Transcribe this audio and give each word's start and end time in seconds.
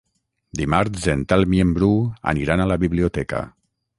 Dimarts 0.61 1.03
en 1.13 1.25
Telm 1.33 1.53
i 1.59 1.61
en 1.65 1.75
Bru 1.77 1.91
aniran 2.33 2.65
a 2.65 2.69
la 2.73 2.81
biblioteca. 2.87 3.45